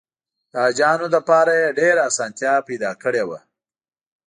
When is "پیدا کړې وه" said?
2.67-3.39